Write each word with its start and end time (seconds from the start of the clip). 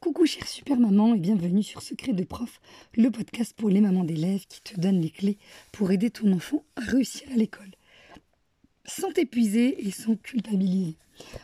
Coucou 0.00 0.24
chère 0.24 0.48
super 0.48 0.78
maman 0.78 1.14
et 1.14 1.18
bienvenue 1.18 1.62
sur 1.62 1.82
Secret 1.82 2.14
de 2.14 2.24
prof, 2.24 2.62
le 2.96 3.10
podcast 3.10 3.52
pour 3.54 3.68
les 3.68 3.82
mamans 3.82 4.02
d'élèves 4.02 4.46
qui 4.48 4.62
te 4.62 4.80
donne 4.80 4.98
les 4.98 5.10
clés 5.10 5.36
pour 5.72 5.92
aider 5.92 6.08
ton 6.08 6.32
enfant 6.32 6.64
à 6.76 6.80
réussir 6.80 7.28
à 7.30 7.36
l'école. 7.36 7.70
Sans 8.86 9.12
t'épuiser 9.12 9.86
et 9.86 9.90
sans 9.90 10.16
culpabiliser. 10.16 10.96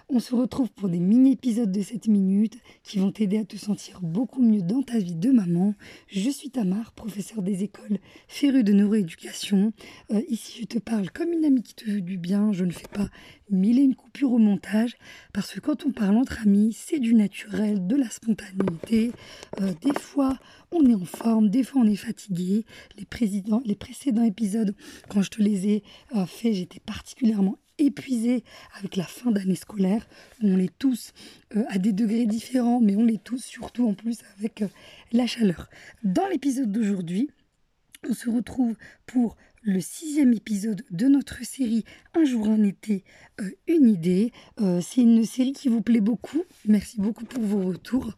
On 0.08 0.20
se 0.20 0.34
retrouve 0.34 0.70
pour 0.70 0.88
des 0.88 1.00
mini-épisodes 1.00 1.70
de 1.70 1.82
7 1.82 2.08
minutes 2.08 2.58
qui 2.82 2.98
vont 2.98 3.10
t'aider 3.10 3.38
à 3.38 3.44
te 3.44 3.56
sentir 3.56 4.01
beaucoup 4.02 4.42
mieux 4.42 4.62
dans 4.62 4.83
ta 4.83 4.98
vie 4.98 5.16
de 5.16 5.30
maman. 5.30 5.74
Je 6.08 6.30
suis 6.30 6.51
Tamar, 6.51 6.92
professeure 6.92 7.42
des 7.42 7.64
écoles 7.64 7.98
férue 8.28 8.65
de 8.65 8.72
neuroéducation. 8.72 9.72
Euh, 10.12 10.22
ici, 10.28 10.60
je 10.60 10.66
te 10.66 10.78
parle 10.78 11.10
comme 11.10 11.33
une 11.33 11.44
amie 11.44 11.62
qui 11.62 11.74
te 11.74 11.90
veut 11.90 12.01
du 12.01 12.19
bien. 12.19 12.52
Je 12.52 12.65
ne 12.65 12.72
fais 12.72 12.88
pas 12.88 13.08
mille 13.51 13.78
et 13.78 13.83
une 13.83 13.94
coupures 13.94 14.33
au 14.33 14.38
montage 14.38 14.97
parce 15.33 15.52
que 15.52 15.60
quand 15.60 15.87
on 15.87 15.93
parle 15.93 16.16
entre 16.16 16.43
amis, 16.43 16.73
c'est 16.73 16.98
du 16.98 17.15
naturel, 17.15 17.87
de 17.87 17.97
la 17.97 18.09
spontanéité. 18.09 19.12
Euh, 19.61 19.73
des 19.83 19.98
fois, 19.98 20.38
on 20.73 20.84
est 20.88 20.95
en 20.95 21.05
forme, 21.05 21.48
des 21.48 21.62
fois, 21.62 21.83
on 21.83 21.87
est 21.87 21.97
fatigué. 21.97 22.65
Les, 22.97 23.06
les 23.65 23.74
précédents 23.74 24.23
épisodes, 24.23 24.74
quand 25.09 25.23
je 25.23 25.30
te 25.30 25.43
les 25.43 25.69
ai 25.69 25.83
euh, 26.15 26.27
faits, 26.27 26.55
j'étais 26.55 26.80
particulièrement 26.80 27.59
épuisés 27.79 28.45
avec 28.79 28.97
la 28.97 29.05
fin 29.05 29.30
d'année 29.30 29.55
scolaire. 29.55 30.07
On 30.43 30.59
est 30.59 30.77
tous 30.79 31.12
euh, 31.57 31.65
à 31.69 31.79
des 31.79 31.93
degrés 31.93 32.27
différents, 32.27 32.80
mais 32.80 32.97
on 32.97 33.05
l'est 33.05 33.23
tous 33.23 33.43
surtout 33.43 33.89
en 33.89 33.95
plus 33.95 34.19
avec 34.39 34.62
euh, 34.62 34.69
la 35.12 35.27
chaleur. 35.27 35.69
Dans 36.03 36.27
l'épisode 36.29 36.70
d'aujourd'hui, 36.73 37.31
on 38.09 38.15
se 38.15 38.31
retrouve 38.31 38.77
pour 39.07 39.37
le 39.62 39.81
sixième 39.81 40.33
épisode 40.33 40.84
de 40.91 41.09
notre 41.09 41.45
série 41.45 41.84
Un 42.15 42.25
jour 42.25 42.48
en 42.48 42.62
été, 42.62 43.05
euh, 43.41 43.51
une 43.67 43.89
idée. 43.89 44.33
C'est 44.81 45.01
une 45.01 45.25
série 45.25 45.53
qui 45.53 45.69
vous 45.69 45.83
plaît 45.83 46.01
beaucoup. 46.01 46.45
Merci 46.67 47.01
beaucoup 47.01 47.25
pour 47.25 47.43
vos 47.43 47.62
retours. 47.62 48.15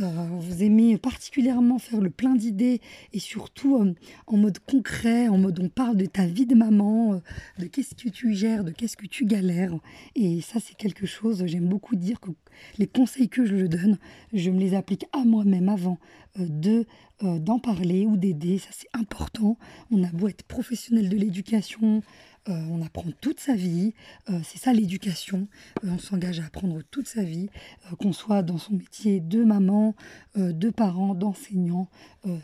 Euh, 0.00 0.26
vous 0.30 0.62
aimez 0.62 0.96
particulièrement 0.96 1.78
faire 1.78 2.00
le 2.00 2.10
plein 2.10 2.34
d'idées 2.34 2.80
et 3.12 3.18
surtout 3.18 3.76
euh, 3.76 3.94
en 4.26 4.36
mode 4.36 4.58
concret, 4.60 5.28
en 5.28 5.38
mode 5.38 5.58
on 5.60 5.68
parle 5.68 5.96
de 5.96 6.06
ta 6.06 6.26
vie 6.26 6.46
de 6.46 6.54
maman, 6.54 7.14
euh, 7.14 7.18
de 7.58 7.66
qu'est-ce 7.66 7.94
que 7.94 8.08
tu 8.08 8.32
gères, 8.32 8.64
de 8.64 8.70
qu'est-ce 8.70 8.96
que 8.96 9.06
tu 9.06 9.24
galères. 9.24 9.74
Et 10.14 10.40
ça, 10.40 10.60
c'est 10.60 10.76
quelque 10.76 11.06
chose, 11.06 11.44
j'aime 11.46 11.68
beaucoup 11.68 11.96
dire 11.96 12.20
que 12.20 12.30
les 12.78 12.86
conseils 12.86 13.28
que 13.28 13.44
je 13.44 13.66
donne, 13.66 13.98
je 14.32 14.50
me 14.50 14.60
les 14.60 14.74
applique 14.74 15.06
à 15.12 15.24
moi-même 15.24 15.68
avant 15.68 15.98
de 16.36 16.84
d'en 17.20 17.58
parler 17.58 18.06
ou 18.06 18.16
d'aider. 18.16 18.58
Ça, 18.58 18.68
c'est 18.70 18.88
important. 18.92 19.58
On 19.90 20.04
a 20.04 20.10
beau 20.12 20.28
être 20.28 20.44
professionnel 20.44 21.08
de 21.08 21.16
l'éducation, 21.16 22.00
euh, 22.48 22.52
on 22.70 22.82
apprend 22.82 23.04
toute 23.20 23.40
sa 23.40 23.54
vie, 23.54 23.94
euh, 24.30 24.40
c'est 24.42 24.58
ça 24.58 24.72
l'éducation, 24.72 25.48
euh, 25.84 25.88
on 25.92 25.98
s'engage 25.98 26.40
à 26.40 26.46
apprendre 26.46 26.80
toute 26.90 27.06
sa 27.06 27.22
vie, 27.22 27.50
qu'on 27.98 28.12
soit 28.12 28.42
dans 28.42 28.58
son 28.58 28.74
métier 28.74 29.20
de 29.20 29.44
maman, 29.44 29.94
de 30.36 30.70
parent, 30.70 31.14
d'enseignant, 31.14 31.88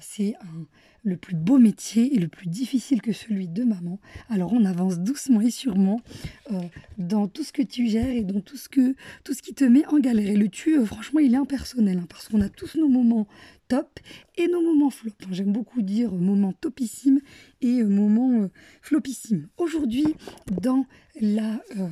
c'est 0.00 0.34
le 1.04 1.16
plus 1.16 1.36
beau 1.36 1.58
métier 1.58 2.14
et 2.14 2.18
le 2.18 2.28
plus 2.28 2.48
difficile 2.48 3.02
que 3.02 3.12
celui 3.12 3.48
de 3.48 3.62
maman. 3.64 4.00
Alors 4.28 4.52
on 4.52 4.64
avance 4.64 4.98
doucement 4.98 5.40
et 5.40 5.50
sûrement 5.50 6.00
dans 6.98 7.28
tout 7.28 7.44
ce 7.44 7.52
que 7.52 7.62
tu 7.62 7.86
gères 7.86 8.08
et 8.08 8.22
dans 8.22 8.40
tout 8.40 8.56
ce, 8.56 8.68
que, 8.68 8.94
tout 9.22 9.34
ce 9.34 9.42
qui 9.42 9.54
te 9.54 9.64
met 9.64 9.86
en 9.86 9.98
galère. 9.98 10.28
Et 10.28 10.36
le 10.36 10.48
tu, 10.48 10.84
franchement, 10.86 11.20
il 11.20 11.34
est 11.34 11.38
impersonnel, 11.38 11.98
hein, 11.98 12.06
parce 12.08 12.28
qu'on 12.28 12.40
a 12.40 12.48
tous 12.48 12.76
nos 12.76 12.88
moments 12.88 13.26
top 13.68 13.98
et 14.36 14.46
nos 14.48 14.60
moments 14.60 14.90
flop. 14.90 15.12
J'aime 15.30 15.52
beaucoup 15.52 15.82
dire 15.82 16.12
moment 16.12 16.52
topissime 16.52 17.20
et 17.60 17.80
euh, 17.80 17.88
moment 17.88 18.42
euh, 18.42 18.50
flopissime. 18.82 19.48
Aujourd'hui, 19.56 20.06
dans 20.50 20.86
la 21.20 21.62
euh, 21.76 21.88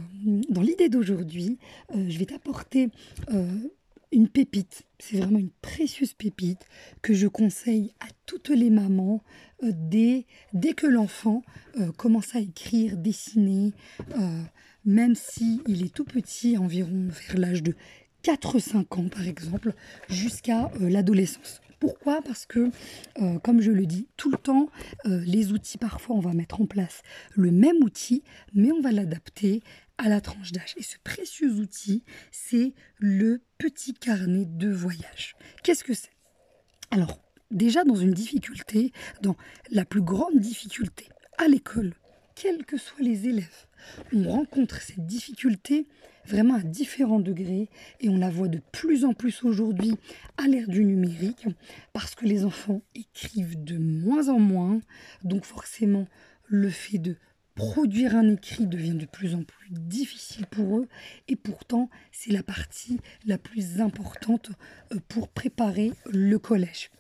dans 0.51 0.63
l'idée 0.63 0.89
d'aujourd'hui, 0.89 1.59
je 1.95 2.19
vais 2.19 2.27
t'apporter 2.27 2.89
pépite. 4.29 4.83
C'est 4.99 5.19
vraiment 5.19 5.39
une 5.39 5.51
précieuse 5.63 6.15
pépite 6.15 6.67
que 7.03 7.15
je 7.15 7.27
conseille 7.27 7.93
à 8.01 8.07
toutes 8.27 8.51
les 8.51 8.71
mamans 8.71 9.23
dès, 9.63 10.27
dès 10.53 10.75
que 10.75 10.87
l'enfant 10.87 11.43
commence 11.97 12.35
à 12.35 12.41
écrire, 12.41 12.97
dessiner, 12.97 13.73
même 14.85 15.15
s'il 15.15 15.61
il 15.67 15.85
est 15.85 15.95
tout 15.95 16.05
petit, 16.05 16.57
environ 16.57 17.09
vers 17.09 17.39
l'âge 17.39 17.63
de 17.63 17.75
4-5 18.23 19.01
ans 19.01 19.09
par 19.09 19.27
exemple, 19.27 19.73
jusqu'à 20.09 20.71
l'adolescence. 20.79 21.61
Pourquoi? 21.83 22.23
Parce 22.23 22.47
que, 22.47 22.71
euh, 23.21 23.41
comme 23.41 23.61
je 23.61 23.73
le 23.73 23.87
dis 23.87 24.07
tout 24.17 24.31
le 24.31 24.37
temps, 24.37 24.69
euh, 25.05 25.21
les 25.27 25.51
outils, 25.51 25.79
parfois, 25.79 26.15
on 26.15 26.21
va 26.21 26.33
mettre 26.33 26.61
en 26.61 26.67
place 26.67 27.03
le 27.35 27.51
même 27.51 27.83
outil, 27.83 28.23
mais 28.55 28.71
on 28.71 28.81
va 28.81 28.93
l'adapter 28.93 29.65
à 29.99 30.09
la 30.09 30.21
tranche 30.21 30.53
d'âge. 30.53 30.75
Et 30.77 30.83
ce 30.83 30.97
précieux 31.05 31.53
outil, 31.53 32.05
c'est 32.31 32.75
le 32.99 33.43
petit 33.59 33.95
carnet 33.95 34.45
de 34.47 34.71
voyage. 34.71 35.37
Qu'est-ce 35.63 35.85
que 35.85 35.95
c'est? 35.95 36.13
Alors, 36.91 37.19
déjà 37.51 37.85
dans 37.85 37.95
une 37.95 38.13
difficulté, 38.13 38.93
dans 39.21 39.37
la 39.71 39.85
plus 39.85 40.03
grande 40.03 40.39
difficulté 40.39 41.09
à 41.39 41.49
l'école, 41.49 41.95
quels 42.35 42.65
que 42.65 42.77
soient 42.77 43.01
les 43.01 43.29
élèves, 43.29 43.67
on 44.13 44.29
rencontre 44.29 44.81
cette 44.81 45.07
difficulté 45.07 45.87
vraiment 46.25 46.55
à 46.55 46.63
différents 46.63 47.21
degrés 47.21 47.69
et 48.01 48.09
on 48.09 48.17
la 48.17 48.31
voit 48.31 48.49
de 48.49 48.61
plus 48.73 49.05
en 49.05 49.13
plus 49.13 49.43
aujourd'hui 49.45 49.95
à 50.39 50.47
l'ère 50.47 50.69
du 50.69 50.85
numérique 50.85 51.47
parce 51.93 52.15
que 52.15 52.25
les 52.25 52.45
enfants 52.45 52.83
écrivent 52.95 53.63
de 53.63 53.77
moins 53.77 54.29
en 54.29 54.39
moins, 54.39 54.81
donc 55.25 55.45
forcément 55.45 56.07
le 56.47 56.71
fait 56.71 56.99
de 56.99 57.17
produire 57.55 58.17
un 58.17 58.29
écrit 58.29 58.67
devient 58.67 58.95
de 58.95 59.07
plus 59.07 59.35
en 59.35 59.43
plus 59.43 59.69
difficile 59.71 60.47
pour 60.47 60.79
eux 60.79 60.89
et 61.29 61.37
pourtant 61.37 61.91
c'est 62.11 62.33
la 62.33 62.43
partie 62.43 62.99
la 63.27 63.39
plus 63.39 63.81
importante 63.81 64.51
euh, 64.93 64.99
pour 65.09 65.29
préparer 65.29 65.93
le 66.07 66.39
collège. 66.39 66.91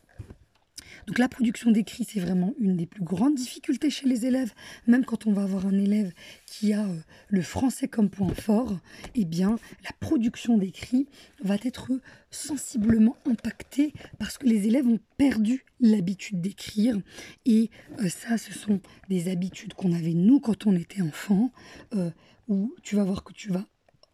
Donc 1.06 1.19
la 1.19 1.28
production 1.28 1.70
d'écrit, 1.70 2.06
c'est 2.09 2.20
vraiment 2.20 2.54
une 2.59 2.76
des 2.76 2.87
plus 2.87 3.03
grandes 3.03 3.34
difficultés 3.34 3.91
chez 3.91 4.06
les 4.09 4.26
élèves. 4.26 4.53
Même 4.87 5.04
quand 5.04 5.26
on 5.26 5.32
va 5.32 5.43
avoir 5.43 5.66
un 5.66 5.78
élève 5.78 6.12
qui 6.47 6.72
a 6.72 6.84
euh, 6.84 6.97
le 7.28 7.43
français 7.43 7.88
comme 7.88 8.10
point 8.10 8.34
fort, 8.34 8.78
eh 9.15 9.25
bien 9.25 9.59
la 9.84 9.91
production 10.00 10.59
d'écrit 10.59 11.06
va 11.43 11.56
être 11.62 11.91
sensiblement 12.31 13.16
impactée 13.26 13.93
parce 14.19 14.38
que 14.38 14.47
les 14.47 14.66
élèves 14.66 14.87
ont 14.87 15.00
perdu 15.16 15.65
l'habitude 15.81 16.41
d'écrire. 16.41 16.97
Et 17.44 17.70
euh, 18.00 18.09
ça, 18.09 18.38
ce 18.38 18.53
sont 18.53 18.81
des 19.09 19.31
habitudes 19.31 19.75
qu'on 19.75 19.93
avait 19.93 20.14
nous 20.14 20.41
quand 20.41 20.66
on 20.66 20.75
était 20.76 21.03
enfant, 21.03 21.53
euh, 21.94 22.10
où 22.49 22.75
tu 22.82 22.97
vas 22.97 23.04
voir 23.04 23.25
que 23.25 23.32
tu 23.32 23.50
vas 23.50 23.66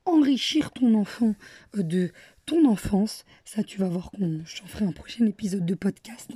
enrichir 0.05 0.71
ton 0.71 0.95
enfant 0.95 1.35
de 1.75 2.11
ton 2.49 2.65
enfance. 2.65 3.25
Ça, 3.45 3.63
tu 3.63 3.79
vas 3.79 3.89
voir 3.89 4.11
qu'on 4.11 4.41
j'en 4.45 4.67
ferai 4.67 4.87
un 4.87 4.93
prochain 4.93 5.27
épisode 5.27 5.67
de 5.67 5.75
podcast. 5.75 6.31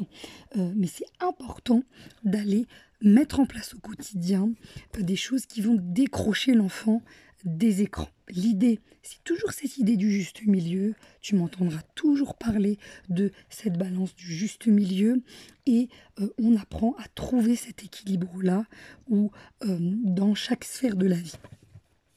Euh, 0.56 0.72
mais 0.76 0.86
c'est 0.86 1.06
important 1.20 1.82
d'aller 2.22 2.66
mettre 3.00 3.40
en 3.40 3.46
place 3.46 3.74
au 3.74 3.78
quotidien 3.78 4.52
euh, 4.98 5.02
des 5.02 5.16
choses 5.16 5.46
qui 5.46 5.62
vont 5.62 5.78
décrocher 5.80 6.52
l'enfant 6.52 7.02
des 7.44 7.80
écrans. 7.80 8.10
L'idée, 8.28 8.78
c'est 9.02 9.24
toujours 9.24 9.52
cette 9.52 9.78
idée 9.78 9.96
du 9.96 10.12
juste 10.12 10.46
milieu. 10.46 10.94
Tu 11.22 11.34
m'entendras 11.34 11.82
toujours 11.94 12.36
parler 12.36 12.78
de 13.08 13.32
cette 13.48 13.78
balance 13.78 14.14
du 14.14 14.32
juste 14.32 14.66
milieu 14.66 15.22
et 15.64 15.88
euh, 16.20 16.28
on 16.38 16.56
apprend 16.56 16.94
à 16.98 17.08
trouver 17.14 17.56
cet 17.56 17.84
équilibre-là 17.84 18.66
ou 19.08 19.30
dans 19.62 20.34
chaque 20.34 20.64
sphère 20.64 20.96
de 20.96 21.06
la 21.06 21.16
vie. 21.16 21.38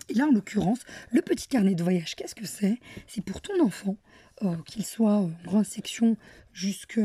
Et 0.09 0.13
là, 0.13 0.25
en 0.25 0.31
l'occurrence, 0.31 0.79
le 1.11 1.21
petit 1.21 1.47
carnet 1.47 1.75
de 1.75 1.83
voyage, 1.83 2.15
qu'est-ce 2.15 2.35
que 2.35 2.45
c'est? 2.45 2.79
C'est 3.07 3.23
pour 3.23 3.41
ton 3.41 3.59
enfant, 3.63 3.97
euh, 4.43 4.53
qu'il 4.65 4.85
soit 4.85 5.13
en 5.13 5.31
grande 5.45 5.63
section 5.63 6.17
jusque 6.51 6.99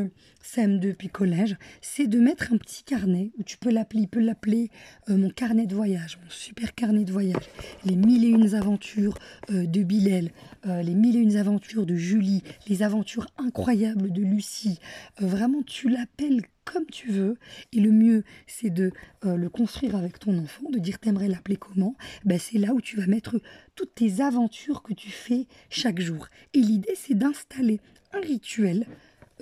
CM2 0.44 0.94
puis 0.94 1.08
collège, 1.08 1.56
c'est 1.80 2.08
de 2.08 2.18
mettre 2.18 2.52
un 2.52 2.56
petit 2.56 2.82
carnet 2.82 3.30
où 3.38 3.44
tu 3.44 3.56
peux 3.56 3.70
l'appeler, 3.70 4.02
il 4.02 4.08
peut 4.08 4.18
l'appeler 4.18 4.68
euh, 5.08 5.16
mon 5.16 5.30
carnet 5.30 5.66
de 5.66 5.74
voyage, 5.76 6.18
mon 6.24 6.28
super 6.28 6.74
carnet 6.74 7.04
de 7.04 7.12
voyage, 7.12 7.44
les 7.84 7.94
mille 7.94 8.24
et 8.24 8.30
une 8.30 8.52
aventures 8.56 9.16
euh, 9.50 9.64
de 9.64 9.82
Bilal, 9.84 10.32
les 10.64 10.94
mille 10.94 11.16
et 11.16 11.20
une 11.20 11.36
aventures 11.36 11.86
de 11.86 11.94
Julie, 11.94 12.42
les 12.66 12.82
aventures 12.82 13.28
incroyables 13.38 14.12
de 14.12 14.22
Lucie. 14.22 14.80
vraiment, 15.20 15.62
tu 15.62 15.88
l'appelles 15.88 16.42
comme 16.72 16.86
tu 16.86 17.10
veux. 17.10 17.36
Et 17.72 17.80
le 17.80 17.90
mieux, 17.90 18.24
c'est 18.46 18.70
de 18.70 18.92
euh, 19.24 19.36
le 19.36 19.48
construire 19.48 19.96
avec 19.96 20.18
ton 20.18 20.38
enfant, 20.38 20.70
de 20.70 20.78
dire 20.78 20.98
t'aimerais 20.98 21.28
l'appeler 21.28 21.56
comment? 21.56 21.96
Ben, 22.24 22.38
c'est 22.38 22.58
là 22.58 22.72
où 22.72 22.80
tu 22.80 22.96
vas 22.96 23.06
mettre 23.06 23.40
toutes 23.74 23.94
tes 23.94 24.20
aventures 24.20 24.82
que 24.82 24.92
tu 24.92 25.10
fais 25.10 25.46
chaque 25.68 26.00
jour. 26.00 26.28
Et 26.54 26.60
l'idée, 26.60 26.94
c'est 26.94 27.14
d'installer 27.14 27.80
un 28.12 28.20
rituel 28.20 28.86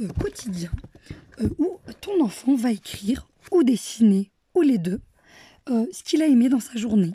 euh, 0.00 0.08
quotidien 0.20 0.70
euh, 1.40 1.48
où 1.58 1.78
ton 2.00 2.22
enfant 2.22 2.54
va 2.54 2.72
écrire 2.72 3.28
ou 3.52 3.62
dessiner, 3.62 4.30
ou 4.54 4.62
les 4.62 4.78
deux, 4.78 5.00
ce 5.68 6.02
qu'il 6.02 6.22
a 6.22 6.26
aimé 6.26 6.48
dans 6.48 6.60
sa 6.60 6.78
journée. 6.78 7.12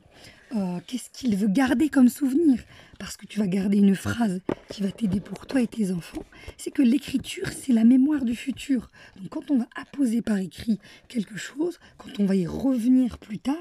Euh, 0.55 0.79
qu'est-ce 0.85 1.09
qu'il 1.09 1.35
veut 1.35 1.47
garder 1.47 1.89
comme 1.89 2.09
souvenir, 2.09 2.63
parce 2.99 3.17
que 3.17 3.25
tu 3.25 3.39
vas 3.39 3.47
garder 3.47 3.77
une 3.77 3.95
phrase 3.95 4.41
qui 4.69 4.83
va 4.83 4.91
t'aider 4.91 5.19
pour 5.19 5.47
toi 5.47 5.61
et 5.61 5.67
tes 5.67 5.91
enfants, 5.91 6.23
c'est 6.57 6.71
que 6.71 6.81
l'écriture, 6.81 7.49
c'est 7.49 7.73
la 7.73 7.83
mémoire 7.83 8.23
du 8.23 8.35
futur. 8.35 8.89
Donc 9.17 9.29
quand 9.29 9.51
on 9.51 9.57
va 9.57 9.67
apposer 9.75 10.21
par 10.21 10.37
écrit 10.37 10.79
quelque 11.07 11.37
chose, 11.37 11.79
quand 11.97 12.19
on 12.19 12.25
va 12.25 12.35
y 12.35 12.45
revenir 12.45 13.17
plus 13.17 13.39
tard, 13.39 13.55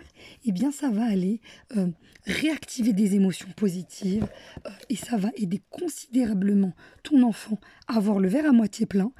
eh 0.44 0.52
bien 0.52 0.70
ça 0.70 0.90
va 0.90 1.04
aller 1.04 1.40
euh, 1.76 1.88
réactiver 2.26 2.92
des 2.92 3.14
émotions 3.14 3.48
positives 3.56 4.26
euh, 4.66 4.70
et 4.90 4.96
ça 4.96 5.16
va 5.16 5.30
aider 5.36 5.62
considérablement 5.70 6.74
ton 7.02 7.22
enfant 7.22 7.58
à 7.88 7.96
avoir 7.96 8.18
le 8.18 8.28
verre 8.28 8.46
à 8.46 8.52
moitié 8.52 8.86
plein, 8.86 9.12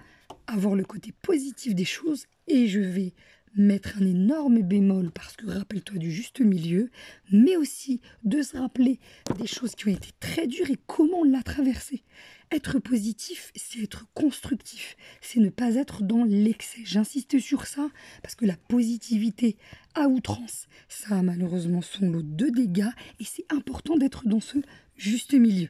à 0.46 0.56
voir 0.56 0.74
le 0.74 0.84
côté 0.84 1.12
positif 1.22 1.74
des 1.74 1.84
choses 1.84 2.26
et 2.48 2.68
je 2.68 2.80
vais 2.80 3.14
mettre 3.54 3.98
un 4.00 4.06
énorme 4.06 4.62
bémol 4.62 5.10
parce 5.10 5.36
que 5.36 5.46
rappelle-toi 5.46 5.98
du 5.98 6.10
juste 6.10 6.40
milieu, 6.40 6.90
mais 7.30 7.56
aussi 7.56 8.00
de 8.24 8.42
se 8.42 8.56
rappeler 8.56 8.98
des 9.38 9.46
choses 9.46 9.74
qui 9.74 9.88
ont 9.88 9.92
été 9.92 10.10
très 10.20 10.46
dures 10.46 10.70
et 10.70 10.78
comment 10.86 11.20
on 11.20 11.24
l'a 11.24 11.42
traversé. 11.42 12.02
Être 12.50 12.78
positif, 12.78 13.50
c'est 13.56 13.82
être 13.82 14.06
constructif, 14.14 14.96
c'est 15.20 15.40
ne 15.40 15.48
pas 15.48 15.74
être 15.76 16.02
dans 16.02 16.24
l'excès. 16.24 16.82
J'insiste 16.84 17.38
sur 17.38 17.66
ça 17.66 17.88
parce 18.22 18.34
que 18.34 18.44
la 18.44 18.56
positivité 18.56 19.56
à 19.94 20.08
outrance, 20.08 20.68
ça 20.88 21.16
a 21.16 21.22
malheureusement 21.22 21.82
son 21.82 22.10
lot 22.10 22.22
de 22.22 22.48
dégâts 22.48 22.90
et 23.20 23.24
c'est 23.24 23.50
important 23.50 23.96
d'être 23.96 24.26
dans 24.26 24.40
ce 24.40 24.58
juste 24.96 25.34
milieu. 25.34 25.68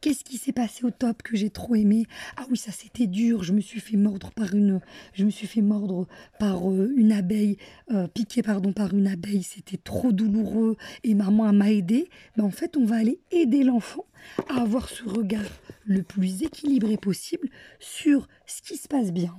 Qu'est-ce 0.00 0.24
qui 0.24 0.38
s'est 0.38 0.52
passé 0.52 0.84
au 0.84 0.90
top 0.90 1.22
que 1.22 1.36
j'ai 1.36 1.50
trop 1.50 1.74
aimé? 1.74 2.06
Ah 2.36 2.44
oui, 2.50 2.56
ça 2.56 2.72
c'était 2.72 3.06
dur. 3.06 3.42
Je 3.42 3.52
me 3.52 3.60
suis 3.60 3.80
fait 3.80 3.96
mordre 3.96 4.30
par 4.32 4.54
une, 4.54 4.80
je 5.14 5.24
me 5.24 5.30
suis 5.30 5.46
fait 5.46 5.62
mordre 5.62 6.06
par 6.38 6.70
euh, 6.70 6.92
une 6.96 7.12
abeille, 7.12 7.56
euh, 7.90 8.06
piqué 8.08 8.42
pardon 8.42 8.72
par 8.72 8.92
une 8.94 9.06
abeille. 9.06 9.42
C'était 9.42 9.76
trop 9.76 10.12
douloureux 10.12 10.76
et 11.04 11.14
maman 11.14 11.52
m'a 11.52 11.72
aidé. 11.72 12.08
Ben, 12.36 12.44
en 12.44 12.50
fait, 12.50 12.76
on 12.76 12.84
va 12.84 12.96
aller 12.96 13.18
aider 13.30 13.64
l'enfant 13.64 14.04
à 14.48 14.60
avoir 14.62 14.88
ce 14.88 15.04
regard 15.04 15.50
le 15.84 16.02
plus 16.02 16.42
équilibré 16.42 16.96
possible 16.96 17.48
sur 17.78 18.28
ce 18.46 18.62
qui 18.62 18.76
se 18.76 18.88
passe 18.88 19.12
bien 19.12 19.34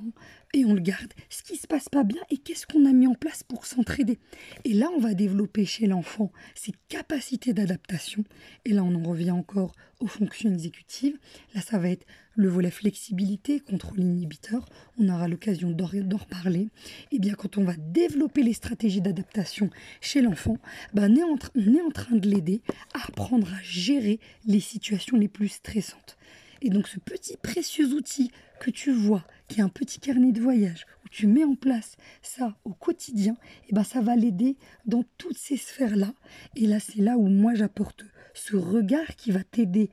et 0.54 0.66
on 0.66 0.74
le 0.74 0.80
garde, 0.80 1.14
ce 1.30 1.44
qui 1.44 1.58
se 1.58 1.68
passe 1.68 1.90
pas 1.90 2.04
bien 2.04 2.22
et 2.30 2.38
qu'est-ce 2.38 2.66
qu'on 2.66 2.86
a 2.86 2.94
mis 2.94 3.08
en 3.08 3.16
place 3.16 3.44
pour 3.44 3.66
s'entraider. 3.66 4.18
Et 4.64 4.74
là, 4.74 4.88
on 4.96 5.00
va 5.00 5.14
développer 5.14 5.66
chez 5.66 5.88
l'enfant 5.88 6.32
ses 6.56 6.74
capacités 6.88 7.54
d'adaptation. 7.54 8.24
Et 8.66 8.72
là, 8.72 8.84
on 8.84 8.96
en 8.96 9.04
revient 9.04 9.32
encore 9.32 9.74
aux 10.00 10.08
fonctions 10.08 10.52
exécutives. 10.52 11.18
Là, 11.54 11.62
ça 11.62 11.78
va 11.80 11.90
être 11.90 12.06
le 12.38 12.48
volet 12.50 12.72
flexibilité, 12.72 13.60
contrôle 13.60 14.00
inhibiteur. 14.00 14.66
On 14.98 15.10
aura 15.10 15.28
l'occasion 15.28 15.72
d'en 15.72 15.88
reparler. 15.88 16.70
Et 17.12 17.16
eh 17.16 17.20
bien, 17.20 17.34
quand 17.34 17.58
on 17.58 17.64
va 17.64 17.74
développer 17.76 18.44
les 18.44 18.54
stratégies 18.54 19.02
d'adaptation 19.02 19.70
chez 20.00 20.22
l'enfant, 20.22 20.58
on, 20.96 21.16
est 21.16 21.24
en, 21.24 21.38
on 21.56 21.74
est 21.74 21.82
en 21.82 21.90
train 21.90 22.16
de 22.16 22.30
l'aider 22.30 22.62
à 22.94 23.08
apprendre 23.08 23.48
à 23.52 23.62
gérer 23.64 24.20
les 24.46 24.60
situations 24.60 25.18
les 25.18 25.28
plus 25.28 25.50
stressantes. 25.50 26.16
Et 26.62 26.70
donc 26.70 26.88
ce 26.88 27.00
petit 27.00 27.38
précieux 27.38 27.88
outil 27.94 28.32
que 28.60 28.72
tu 28.72 28.92
vois, 28.92 29.26
qui 29.48 29.60
est 29.60 29.64
un 29.64 29.70
petit 29.70 30.00
carnet 30.00 30.32
de 30.32 30.42
voyage, 30.42 30.86
où 31.06 31.10
tu 31.10 31.28
mets 31.28 31.44
en 31.44 31.56
place 31.56 31.98
ça 32.22 32.56
au 32.66 32.74
quotidien, 32.74 33.34
et 33.34 33.70
eh 33.70 33.76
ben 33.76 33.84
ça 33.84 34.02
va 34.02 34.16
l'aider 34.16 34.58
dans 34.86 35.04
toutes 35.18 35.38
ces 35.38 35.58
sphères-là. 35.58 36.14
Et 36.56 36.66
là, 36.68 36.80
c'est 36.80 37.02
là 37.02 37.18
où 37.18 37.28
moi 37.28 37.54
j'apporte 37.54 38.06
ce 38.34 38.56
regard 38.56 39.16
qui 39.16 39.32
va 39.32 39.44
t'aider 39.44 39.90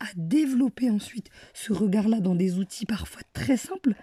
à 0.00 0.06
développer 0.16 0.90
ensuite 0.90 1.30
ce 1.54 1.72
regard-là 1.72 2.20
dans 2.20 2.34
des 2.34 2.58
outils 2.58 2.86
parfois 2.86 3.22
très 3.32 3.56
simples 3.56 3.94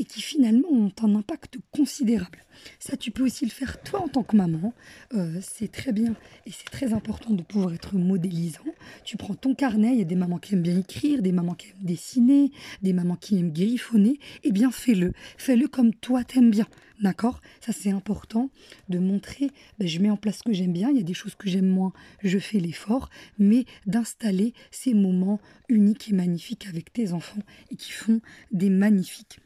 et 0.00 0.04
qui 0.04 0.22
finalement 0.22 0.68
ont 0.70 0.90
un 1.02 1.14
impact 1.14 1.58
considérable. 1.72 2.38
Ça, 2.78 2.96
tu 2.96 3.10
peux 3.10 3.22
aussi 3.22 3.44
le 3.44 3.50
faire 3.50 3.82
toi 3.82 4.02
en 4.02 4.08
tant 4.08 4.22
que 4.22 4.34
maman. 4.34 4.72
Euh, 5.12 5.38
c'est 5.42 5.70
très 5.70 5.92
bien 5.92 6.16
et 6.46 6.50
c'est 6.50 6.70
très 6.70 6.94
important 6.94 7.34
de 7.34 7.42
pouvoir 7.42 7.74
être 7.74 7.96
modélisant. 7.96 8.64
Tu 9.04 9.18
prends 9.18 9.34
ton 9.34 9.54
carnet, 9.54 9.92
il 9.92 9.98
y 9.98 10.02
a 10.02 10.06
des 10.06 10.16
mamans 10.16 10.38
qui 10.38 10.54
aiment 10.54 10.62
bien 10.62 10.78
écrire, 10.78 11.20
des 11.20 11.32
mamans 11.32 11.54
qui 11.54 11.68
aiment 11.68 11.84
dessiner, 11.84 12.50
des 12.80 12.94
mamans 12.94 13.16
qui 13.16 13.38
aiment 13.38 13.52
griffonner. 13.52 14.18
Eh 14.42 14.52
bien, 14.52 14.70
fais-le. 14.70 15.12
Fais-le 15.36 15.68
comme 15.68 15.92
toi 15.92 16.24
t'aimes 16.24 16.50
bien. 16.50 16.66
D'accord? 17.02 17.42
Ça, 17.60 17.72
c'est 17.72 17.90
important 17.90 18.48
de 18.88 18.98
montrer, 18.98 19.50
ben, 19.78 19.86
je 19.86 19.98
mets 20.00 20.10
en 20.10 20.16
place 20.16 20.38
ce 20.38 20.42
que 20.44 20.52
j'aime 20.54 20.72
bien, 20.72 20.88
il 20.88 20.96
y 20.96 21.00
a 21.00 21.04
des 21.04 21.14
choses 21.14 21.34
que 21.34 21.48
j'aime 21.48 21.68
moins, 21.68 21.92
je 22.22 22.38
fais 22.38 22.58
l'effort, 22.58 23.10
mais 23.38 23.64
d'installer 23.86 24.54
ces 24.70 24.94
moments 24.94 25.40
uniques 25.68 26.08
et 26.08 26.14
magnifiques 26.14 26.66
avec 26.68 26.90
tes 26.92 27.12
enfants 27.12 27.42
et 27.70 27.76
qui 27.76 27.92
font 27.92 28.20
des 28.52 28.70
magnifiques 28.70 29.40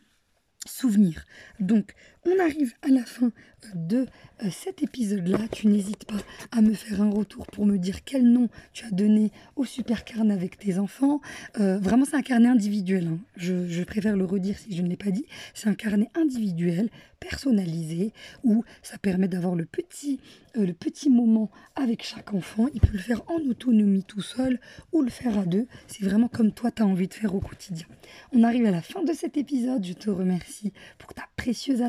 souvenirs. 0.67 1.25
Donc, 1.61 1.95
on 2.27 2.39
arrive 2.39 2.73
à 2.83 2.89
la 2.89 3.05
fin 3.05 3.31
de 3.75 4.07
euh, 4.43 4.49
cet 4.51 4.83
épisode-là. 4.83 5.39
Tu 5.53 5.69
n'hésites 5.69 6.05
pas 6.05 6.19
à 6.53 6.61
me 6.61 6.75
faire 6.75 7.03
un 7.03 7.11
retour 7.11 7.47
pour 7.47 7.67
me 7.67 7.79
dire 7.79 8.05
quel 8.05 8.25
nom 8.25 8.49
tu 8.73 8.85
as 8.85 8.91
donné 8.91 9.31
au 9.57 9.65
super 9.65 10.05
carnet 10.05 10.35
avec 10.35 10.59
tes 10.59 10.79
enfants. 10.79 11.21
Euh, 11.61 11.79
vraiment, 11.79 12.05
c'est 12.05 12.17
un 12.17 12.23
carnet 12.23 12.49
individuel. 12.49 13.09
Hein. 13.09 13.19
Je, 13.37 13.83
préfère 13.85 14.17
le 14.17 14.25
redire 14.25 14.59
si 14.59 14.75
je 14.77 14.83
ne 14.83 14.89
l'ai 14.89 14.97
pas 14.97 15.11
dit. 15.11 15.27
C'est 15.55 15.69
un 15.69 15.75
carnet 15.75 16.11
individuel, 16.15 16.91
personnalisé, 17.21 18.13
où 18.43 18.65
ça 18.83 18.99
permet 18.99 19.29
d'avoir 19.29 19.55
le 19.55 19.65
petit, 19.65 20.21
euh, 20.57 20.67
le 20.67 20.73
petit 20.73 21.11
moment 21.11 21.51
avec 21.77 22.03
chaque 22.03 22.35
enfant. 22.35 22.67
Il 22.75 22.81
peut 22.81 22.93
le 22.93 22.99
faire 22.99 23.23
en 23.29 23.39
autonomie 23.49 24.05
tout 24.05 24.23
seul 24.23 24.59
ou 24.93 25.03
le 25.03 25.11
faire 25.11 25.39
à 25.39 25.45
deux. 25.45 25.67
C'est 25.87 26.05
vraiment 26.05 26.29
comme 26.29 26.53
toi, 26.53 26.71
tu 26.71 26.83
as 26.83 26.87
envie 26.87 27.09
de 27.09 27.15
faire 27.15 27.35
au 27.35 27.41
quotidien. 27.41 27.87
On 28.33 28.43
arrive 28.43 28.67
à 28.67 28.71
la 28.71 28.83
fin 28.83 29.03
de 29.03 29.13
cet 29.13 29.37
épisode. 29.37 29.85
Je 29.85 29.93
te 29.93 30.11
remercie 30.11 30.73
pour 30.99 31.15
ta 31.15 31.25
précieuse 31.37 31.83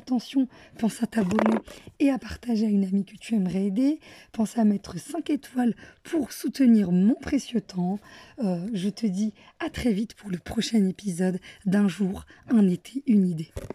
Pense 0.77 1.03
à 1.03 1.07
t'abonner 1.07 1.57
et 1.99 2.09
à 2.09 2.17
partager 2.17 2.65
à 2.65 2.69
une 2.69 2.83
amie 2.83 3.05
que 3.05 3.15
tu 3.17 3.35
aimerais 3.35 3.65
aider. 3.65 3.99
Pense 4.31 4.57
à 4.57 4.63
mettre 4.63 4.99
5 4.99 5.29
étoiles 5.29 5.75
pour 6.03 6.31
soutenir 6.31 6.91
mon 6.91 7.15
précieux 7.15 7.61
temps. 7.61 7.99
Euh, 8.43 8.65
je 8.73 8.89
te 8.89 9.05
dis 9.05 9.33
à 9.59 9.69
très 9.69 9.91
vite 9.91 10.15
pour 10.15 10.29
le 10.29 10.37
prochain 10.37 10.85
épisode 10.87 11.39
d'un 11.65 11.87
jour, 11.87 12.25
un 12.49 12.67
été, 12.67 13.03
une 13.07 13.27
idée. 13.27 13.51